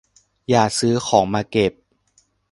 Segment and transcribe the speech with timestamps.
[0.49, 1.73] อย่าซื้อของมาเก็บ